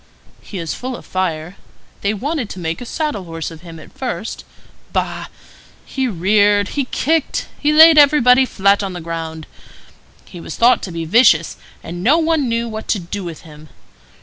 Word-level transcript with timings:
He 0.41 0.57
is 0.57 0.73
full 0.73 0.95
of 0.95 1.05
fire. 1.05 1.57
They 2.01 2.11
wanted 2.11 2.49
to 2.49 2.59
make 2.59 2.81
a 2.81 2.87
saddle 2.87 3.25
horse 3.25 3.51
of 3.51 3.61
him 3.61 3.79
at 3.79 3.95
first. 3.95 4.43
Bah! 4.91 5.27
He 5.85 6.07
reared, 6.07 6.69
he 6.69 6.85
kicked, 6.85 7.47
he 7.59 7.71
laid 7.71 7.99
everybody 7.99 8.47
flat 8.47 8.81
on 8.81 8.93
the 8.93 8.99
ground. 9.01 9.45
He 10.25 10.41
was 10.41 10.55
thought 10.55 10.81
to 10.85 10.91
be 10.91 11.05
vicious, 11.05 11.55
and 11.83 12.03
no 12.03 12.17
one 12.17 12.49
knew 12.49 12.67
what 12.67 12.87
to 12.87 12.97
do 12.97 13.23
with 13.23 13.41
him. 13.41 13.69